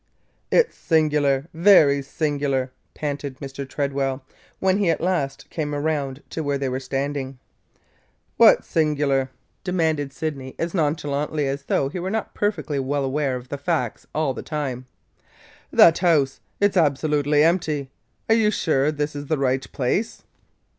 [0.49, 3.69] "It 's singular, very singular!" panted Mr.
[3.69, 4.23] Tredwell,
[4.59, 7.37] when he at last came around to where they were standing.
[8.37, 9.29] "What 's singular?"
[9.63, 14.07] demanded Sydney as nonchalantly as though he were not perfectly well aware of the facts
[14.15, 14.87] all the time.
[15.71, 17.91] "That house; it 's absolutely empty!
[18.27, 20.23] Are you sure this is the right place?"